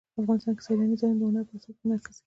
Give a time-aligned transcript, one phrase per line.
[0.21, 2.19] افغانستان کې سیلانی ځایونه د هنر په اثار کې منعکس کېږي.